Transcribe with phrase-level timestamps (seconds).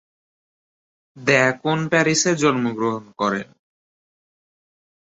[1.17, 3.47] The কোন প্যারিসে জন্মগ্রহণ করেন।